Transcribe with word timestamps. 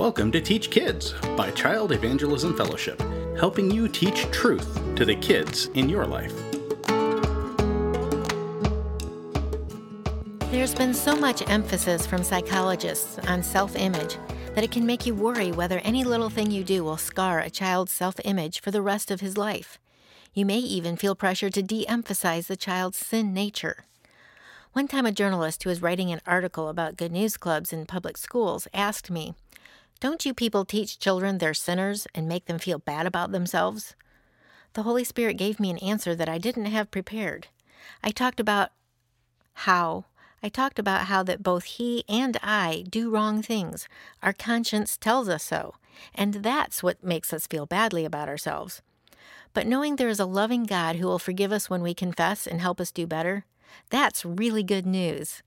Welcome 0.00 0.32
to 0.32 0.40
Teach 0.40 0.70
Kids 0.70 1.12
by 1.36 1.50
Child 1.50 1.92
Evangelism 1.92 2.56
Fellowship, 2.56 2.98
helping 3.38 3.70
you 3.70 3.86
teach 3.86 4.22
truth 4.30 4.80
to 4.96 5.04
the 5.04 5.14
kids 5.14 5.66
in 5.74 5.90
your 5.90 6.06
life. 6.06 6.32
There's 10.50 10.74
been 10.74 10.94
so 10.94 11.14
much 11.14 11.46
emphasis 11.50 12.06
from 12.06 12.24
psychologists 12.24 13.18
on 13.28 13.42
self 13.42 13.76
image 13.76 14.16
that 14.54 14.64
it 14.64 14.70
can 14.70 14.86
make 14.86 15.04
you 15.04 15.14
worry 15.14 15.52
whether 15.52 15.80
any 15.80 16.02
little 16.02 16.30
thing 16.30 16.50
you 16.50 16.64
do 16.64 16.82
will 16.82 16.96
scar 16.96 17.40
a 17.40 17.50
child's 17.50 17.92
self 17.92 18.14
image 18.24 18.62
for 18.62 18.70
the 18.70 18.80
rest 18.80 19.10
of 19.10 19.20
his 19.20 19.36
life. 19.36 19.78
You 20.32 20.46
may 20.46 20.60
even 20.60 20.96
feel 20.96 21.14
pressure 21.14 21.50
to 21.50 21.62
de 21.62 21.86
emphasize 21.86 22.46
the 22.46 22.56
child's 22.56 22.96
sin 22.96 23.34
nature. 23.34 23.84
One 24.72 24.88
time, 24.88 25.04
a 25.04 25.12
journalist 25.12 25.62
who 25.62 25.68
was 25.68 25.82
writing 25.82 26.10
an 26.10 26.22
article 26.26 26.70
about 26.70 26.96
good 26.96 27.12
news 27.12 27.36
clubs 27.36 27.70
in 27.70 27.84
public 27.84 28.16
schools 28.16 28.66
asked 28.72 29.10
me, 29.10 29.34
Don't 30.00 30.24
you 30.24 30.32
people 30.32 30.64
teach 30.64 30.98
children 30.98 31.36
they're 31.36 31.52
sinners 31.52 32.06
and 32.14 32.26
make 32.26 32.46
them 32.46 32.58
feel 32.58 32.78
bad 32.78 33.06
about 33.06 33.32
themselves? 33.32 33.94
The 34.72 34.82
Holy 34.82 35.04
Spirit 35.04 35.36
gave 35.36 35.60
me 35.60 35.68
an 35.68 35.76
answer 35.78 36.14
that 36.14 36.28
I 36.28 36.38
didn't 36.38 36.66
have 36.66 36.90
prepared. 36.90 37.48
I 38.02 38.10
talked 38.10 38.40
about 38.40 38.70
how. 39.52 40.06
I 40.42 40.48
talked 40.48 40.78
about 40.78 41.06
how 41.06 41.22
that 41.24 41.42
both 41.42 41.64
he 41.64 42.04
and 42.08 42.38
I 42.42 42.84
do 42.88 43.10
wrong 43.10 43.42
things. 43.42 43.88
Our 44.22 44.32
conscience 44.32 44.96
tells 44.96 45.28
us 45.28 45.44
so, 45.44 45.74
and 46.14 46.34
that's 46.34 46.82
what 46.82 47.04
makes 47.04 47.34
us 47.34 47.46
feel 47.46 47.66
badly 47.66 48.06
about 48.06 48.28
ourselves. 48.28 48.80
But 49.52 49.66
knowing 49.66 49.96
there 49.96 50.08
is 50.08 50.20
a 50.20 50.24
loving 50.24 50.64
God 50.64 50.96
who 50.96 51.08
will 51.08 51.18
forgive 51.18 51.52
us 51.52 51.68
when 51.68 51.82
we 51.82 51.92
confess 51.92 52.46
and 52.46 52.62
help 52.62 52.80
us 52.80 52.90
do 52.90 53.06
better, 53.06 53.44
that's 53.90 54.24
really 54.24 54.62
good 54.62 54.86
news. 54.86 55.42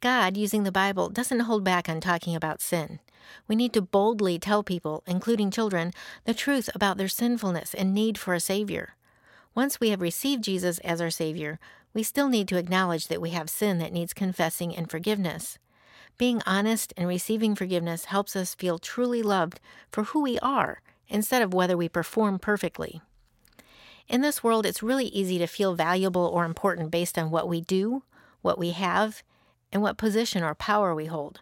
God, 0.00 0.36
using 0.36 0.62
the 0.62 0.72
Bible, 0.72 1.08
doesn't 1.08 1.40
hold 1.40 1.64
back 1.64 1.88
on 1.88 2.00
talking 2.00 2.34
about 2.34 2.60
sin. 2.60 3.00
We 3.48 3.56
need 3.56 3.72
to 3.72 3.82
boldly 3.82 4.38
tell 4.38 4.62
people, 4.62 5.02
including 5.06 5.50
children, 5.50 5.92
the 6.24 6.34
truth 6.34 6.70
about 6.74 6.96
their 6.96 7.08
sinfulness 7.08 7.74
and 7.74 7.94
need 7.94 8.18
for 8.18 8.34
a 8.34 8.40
Savior. 8.40 8.94
Once 9.54 9.80
we 9.80 9.90
have 9.90 10.00
received 10.00 10.44
Jesus 10.44 10.78
as 10.80 11.00
our 11.00 11.10
Savior, 11.10 11.58
we 11.94 12.02
still 12.02 12.28
need 12.28 12.46
to 12.48 12.58
acknowledge 12.58 13.08
that 13.08 13.22
we 13.22 13.30
have 13.30 13.48
sin 13.48 13.78
that 13.78 13.92
needs 13.92 14.12
confessing 14.12 14.76
and 14.76 14.90
forgiveness. 14.90 15.58
Being 16.18 16.42
honest 16.46 16.92
and 16.96 17.08
receiving 17.08 17.54
forgiveness 17.54 18.06
helps 18.06 18.36
us 18.36 18.54
feel 18.54 18.78
truly 18.78 19.22
loved 19.22 19.60
for 19.90 20.04
who 20.04 20.22
we 20.22 20.38
are 20.40 20.80
instead 21.08 21.42
of 21.42 21.54
whether 21.54 21.76
we 21.76 21.88
perform 21.88 22.38
perfectly. 22.38 23.00
In 24.08 24.20
this 24.20 24.42
world, 24.42 24.66
it's 24.66 24.82
really 24.82 25.06
easy 25.06 25.38
to 25.38 25.46
feel 25.46 25.74
valuable 25.74 26.26
or 26.26 26.44
important 26.44 26.90
based 26.90 27.18
on 27.18 27.30
what 27.30 27.48
we 27.48 27.60
do, 27.60 28.02
what 28.40 28.58
we 28.58 28.70
have, 28.70 29.22
and 29.72 29.82
what 29.82 29.98
position 29.98 30.42
or 30.42 30.54
power 30.54 30.94
we 30.94 31.06
hold. 31.06 31.40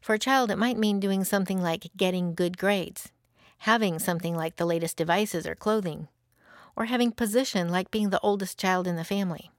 For 0.00 0.14
a 0.14 0.18
child, 0.18 0.50
it 0.50 0.58
might 0.58 0.78
mean 0.78 1.00
doing 1.00 1.24
something 1.24 1.62
like 1.62 1.90
getting 1.96 2.34
good 2.34 2.58
grades, 2.58 3.12
having 3.58 3.98
something 3.98 4.34
like 4.34 4.56
the 4.56 4.66
latest 4.66 4.96
devices 4.96 5.46
or 5.46 5.54
clothing, 5.54 6.08
or 6.74 6.86
having 6.86 7.12
position 7.12 7.68
like 7.68 7.90
being 7.90 8.10
the 8.10 8.20
oldest 8.20 8.58
child 8.58 8.86
in 8.86 8.96
the 8.96 9.04
family. 9.04 9.50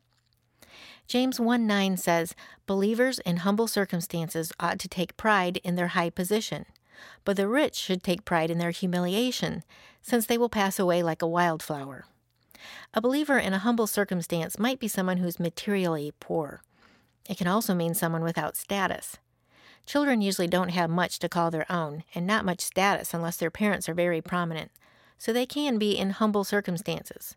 James 1.08 1.40
1 1.40 1.66
9 1.66 1.98
says, 1.98 2.36
Believers 2.66 3.20
in 3.20 3.38
humble 3.38 3.68
circumstances 3.68 4.52
ought 4.60 4.80
to 4.80 4.90
take 4.90 5.18
pride 5.18 5.58
in 5.64 5.76
their 5.76 5.90
high 5.90 6.10
position, 6.10 6.66
but 7.24 7.38
the 7.38 7.48
rich 7.48 7.76
should 7.76 8.04
take 8.04 8.26
pride 8.26 8.52
in 8.52 8.58
their 8.58 8.72
humiliation, 8.72 9.64
since 10.02 10.26
they 10.26 10.38
will 10.38 10.50
pass 10.50 10.80
away 10.80 11.02
like 11.02 11.22
a 11.22 11.28
wildflower. 11.28 12.06
A 12.94 13.02
believer 13.02 13.38
in 13.38 13.54
a 13.54 13.60
humble 13.60 13.88
circumstance 13.88 14.60
might 14.60 14.80
be 14.80 14.88
someone 14.88 15.18
who's 15.18 15.40
materially 15.40 16.12
poor. 16.20 16.62
It 17.28 17.38
can 17.38 17.48
also 17.48 17.74
mean 17.74 17.94
someone 17.94 18.24
without 18.24 18.56
status. 18.56 19.18
Children 19.86 20.22
usually 20.22 20.48
don't 20.48 20.70
have 20.70 20.90
much 20.90 21.20
to 21.20 21.30
call 21.30 21.50
their 21.50 21.70
own, 21.72 22.04
and 22.14 22.28
not 22.28 22.46
much 22.46 22.62
status 22.62 23.14
unless 23.14 23.38
their 23.38 23.52
parents 23.52 23.88
are 23.88 23.94
very 23.94 24.22
prominent, 24.22 24.72
so 25.18 25.32
they 25.32 25.46
can 25.46 25.78
be 25.78 25.98
in 25.98 26.12
humble 26.12 26.44
circumstances. 26.44 27.36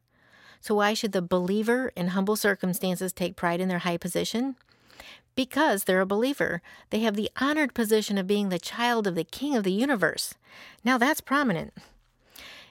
So, 0.60 0.74
why 0.74 0.94
should 0.94 1.12
the 1.12 1.22
believer 1.22 1.92
in 1.96 2.08
humble 2.08 2.36
circumstances 2.36 3.12
take 3.12 3.36
pride 3.36 3.60
in 3.60 3.68
their 3.68 3.78
high 3.78 3.96
position? 3.96 4.56
Because 5.34 5.84
they're 5.84 6.00
a 6.00 6.06
believer, 6.06 6.60
they 6.90 7.00
have 7.00 7.16
the 7.16 7.30
honored 7.40 7.72
position 7.72 8.18
of 8.18 8.26
being 8.26 8.48
the 8.48 8.58
child 8.58 9.06
of 9.06 9.14
the 9.14 9.24
King 9.24 9.56
of 9.56 9.64
the 9.64 9.72
universe. 9.72 10.34
Now, 10.84 10.98
that's 10.98 11.20
prominent. 11.20 11.72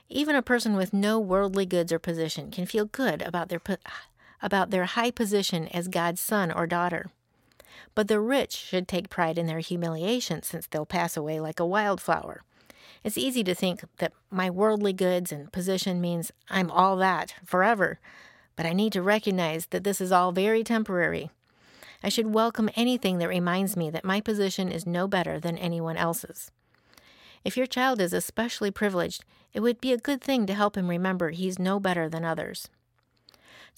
Even 0.09 0.35
a 0.35 0.41
person 0.41 0.75
with 0.75 0.93
no 0.93 1.19
worldly 1.19 1.65
goods 1.65 1.91
or 1.91 1.99
position 1.99 2.51
can 2.51 2.65
feel 2.65 2.85
good 2.85 3.21
about 3.21 3.49
their, 3.49 3.61
about 4.41 4.69
their 4.69 4.85
high 4.85 5.11
position 5.11 5.67
as 5.69 5.87
God's 5.87 6.21
son 6.21 6.51
or 6.51 6.67
daughter. 6.67 7.09
But 7.95 8.07
the 8.07 8.19
rich 8.19 8.55
should 8.55 8.87
take 8.87 9.09
pride 9.09 9.37
in 9.37 9.47
their 9.47 9.59
humiliation 9.59 10.43
since 10.43 10.67
they'll 10.67 10.85
pass 10.85 11.17
away 11.17 11.39
like 11.39 11.59
a 11.59 11.65
wildflower. 11.65 12.43
It's 13.03 13.17
easy 13.17 13.43
to 13.45 13.55
think 13.55 13.83
that 13.97 14.13
my 14.29 14.49
worldly 14.49 14.93
goods 14.93 15.31
and 15.31 15.51
position 15.51 16.01
means 16.01 16.31
I'm 16.49 16.69
all 16.69 16.95
that 16.97 17.33
forever, 17.45 17.99
but 18.55 18.65
I 18.65 18.73
need 18.73 18.93
to 18.93 19.01
recognize 19.01 19.67
that 19.67 19.83
this 19.83 20.01
is 20.01 20.11
all 20.11 20.31
very 20.31 20.63
temporary. 20.63 21.29
I 22.03 22.09
should 22.09 22.33
welcome 22.33 22.69
anything 22.75 23.17
that 23.17 23.29
reminds 23.29 23.75
me 23.75 23.89
that 23.89 24.05
my 24.05 24.21
position 24.21 24.71
is 24.71 24.85
no 24.85 25.07
better 25.07 25.39
than 25.39 25.57
anyone 25.57 25.97
else's. 25.97 26.51
If 27.43 27.55
your 27.55 27.67
child 27.67 28.01
is 28.01 28.13
especially 28.13 28.71
privileged, 28.71 29.23
it 29.53 29.61
would 29.61 29.79
be 29.79 29.93
a 29.93 29.97
good 29.97 30.21
thing 30.21 30.45
to 30.45 30.53
help 30.53 30.77
him 30.77 30.89
remember 30.89 31.29
he's 31.29 31.57
no 31.57 31.79
better 31.79 32.09
than 32.09 32.25
others. 32.25 32.69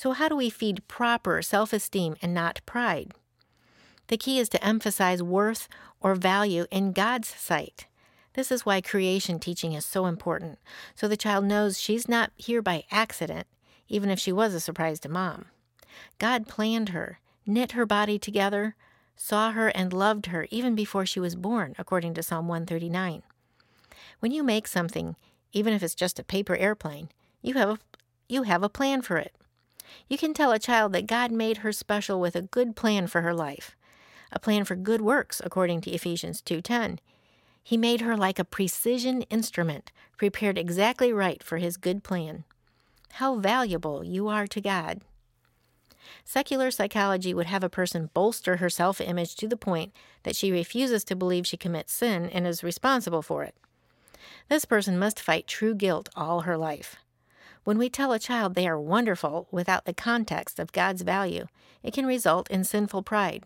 So, 0.02 0.14
how 0.14 0.30
do 0.30 0.36
we 0.36 0.50
feed 0.50 0.88
proper 0.88 1.44
self 1.44 1.74
esteem 1.74 2.16
and 2.24 2.34
not 2.34 2.62
pride? 2.66 3.12
The 4.08 4.18
key 4.18 4.40
is 4.40 4.50
to 4.50 4.66
emphasize 4.66 5.22
worth 5.22 5.68
or 6.00 6.16
value 6.16 6.66
in 6.72 6.92
God's 6.92 7.28
sight. 7.28 7.86
This 8.34 8.52
is 8.52 8.66
why 8.66 8.82
creation 8.82 9.38
teaching 9.38 9.74
is 9.74 9.86
so 9.86 10.08
important, 10.08 10.58
so 10.96 11.08
the 11.08 11.16
child 11.16 11.46
knows 11.46 11.80
she's 11.80 12.10
not 12.10 12.32
here 12.36 12.64
by 12.64 12.86
accident, 12.90 13.46
even 13.90 14.10
if 14.10 14.18
she 14.18 14.32
was 14.32 14.56
a 14.56 14.60
surprise 14.60 15.00
to 15.02 15.08
mom. 15.08 15.46
God 16.18 16.48
planned 16.48 16.90
her, 16.90 17.20
knit 17.46 17.74
her 17.74 17.86
body 17.86 18.18
together, 18.18 18.76
saw 19.16 19.52
her, 19.52 19.68
and 19.68 19.94
loved 19.94 20.26
her 20.26 20.48
even 20.50 20.74
before 20.74 21.06
she 21.06 21.20
was 21.20 21.36
born, 21.36 21.76
according 21.78 22.16
to 22.16 22.24
Psalm 22.24 22.48
139. 22.48 23.22
When 24.20 24.32
you 24.32 24.42
make 24.42 24.66
something, 24.66 25.16
even 25.54 25.76
if 25.76 25.84
it's 25.84 25.94
just 25.94 26.18
a 26.18 26.24
paper 26.24 26.56
airplane, 26.56 27.10
you 27.44 27.54
have 27.54 27.70
a, 27.70 27.78
you 28.28 28.44
have 28.44 28.64
a 28.64 28.68
plan 28.68 29.04
for 29.04 29.18
it. 29.18 29.36
You 30.08 30.18
can 30.18 30.34
tell 30.34 30.52
a 30.52 30.60
child 30.60 30.94
that 30.94 31.08
God 31.08 31.32
made 31.32 31.58
her 31.58 31.72
special 31.72 32.20
with 32.20 32.36
a 32.36 32.42
good 32.42 32.76
plan 32.76 33.08
for 33.08 33.22
her 33.22 33.34
life, 33.34 33.76
a 34.32 34.40
plan 34.40 34.66
for 34.66 34.76
good 34.76 35.02
works 35.02 35.42
according 35.44 35.82
to 35.82 35.92
Ephesians 35.92 36.42
2:10. 36.42 37.00
He 37.64 37.78
made 37.78 38.02
her 38.02 38.18
like 38.18 38.40
a 38.40 38.46
precision 38.46 39.22
instrument, 39.24 39.92
prepared 40.18 40.58
exactly 40.58 41.14
right 41.14 41.44
for 41.44 41.58
his 41.58 41.78
good 41.78 42.04
plan. 42.04 42.44
How 43.14 43.36
valuable 43.36 44.04
you 44.04 44.28
are 44.28 44.48
to 44.48 44.62
God. 44.62 45.02
Secular 46.24 46.72
psychology 46.72 47.34
would 47.34 47.46
have 47.46 47.64
a 47.64 47.70
person 47.70 48.10
bolster 48.14 48.58
her 48.58 48.70
self 48.70 49.02
image 49.02 49.36
to 49.36 49.48
the 49.48 49.58
point 49.58 49.94
that 50.24 50.36
she 50.36 50.52
refuses 50.52 51.04
to 51.06 51.16
believe 51.16 51.46
she 51.46 51.58
commits 51.58 51.94
sin 51.94 52.26
and 52.26 52.48
is 52.48 52.64
responsible 52.64 53.22
for 53.22 53.44
it. 53.44 53.56
This 54.50 54.66
person 54.66 54.98
must 54.98 55.20
fight 55.20 55.48
true 55.48 55.76
guilt 55.76 56.10
all 56.16 56.42
her 56.42 56.58
life. 56.58 56.98
When 57.64 57.78
we 57.78 57.90
tell 57.90 58.12
a 58.12 58.20
child 58.20 58.56
they 58.56 58.68
are 58.68 58.80
wonderful 58.80 59.48
without 59.52 59.86
the 59.86 59.94
context 59.94 60.60
of 60.60 60.72
God's 60.72 61.04
value, 61.04 61.46
it 61.84 61.94
can 61.94 62.06
result 62.06 62.50
in 62.50 62.64
sinful 62.64 63.04
pride. 63.04 63.44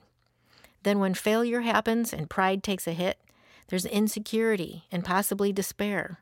Then, 0.84 1.00
when 1.00 1.14
failure 1.14 1.62
happens 1.62 2.14
and 2.14 2.30
pride 2.30 2.64
takes 2.64 2.88
a 2.88 2.94
hit, 2.94 3.20
there's 3.68 3.86
insecurity 3.86 4.86
and 4.92 5.04
possibly 5.04 5.52
despair. 5.52 6.20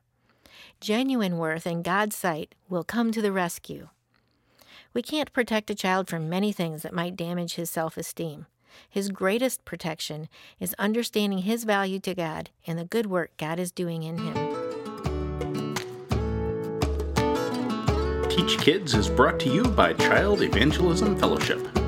Genuine 0.80 1.38
worth 1.38 1.66
in 1.66 1.82
God's 1.82 2.16
sight 2.16 2.54
will 2.68 2.84
come 2.84 3.12
to 3.12 3.22
the 3.22 3.32
rescue. 3.32 3.88
We 4.92 5.02
can't 5.02 5.32
protect 5.32 5.70
a 5.70 5.74
child 5.74 6.08
from 6.08 6.28
many 6.28 6.52
things 6.52 6.82
that 6.82 6.94
might 6.94 7.16
damage 7.16 7.54
his 7.54 7.70
self 7.70 7.96
esteem. 7.96 8.46
His 8.88 9.10
greatest 9.10 9.64
protection 9.64 10.28
is 10.58 10.74
understanding 10.78 11.40
his 11.40 11.64
value 11.64 12.00
to 12.00 12.14
God 12.14 12.50
and 12.66 12.78
the 12.78 12.84
good 12.84 13.06
work 13.06 13.36
God 13.36 13.58
is 13.58 13.70
doing 13.70 14.02
in 14.02 14.18
him. 14.18 14.63
Teach 18.34 18.58
Kids 18.58 18.94
is 18.94 19.08
brought 19.08 19.38
to 19.38 19.48
you 19.48 19.62
by 19.62 19.92
Child 19.92 20.42
Evangelism 20.42 21.16
Fellowship. 21.16 21.83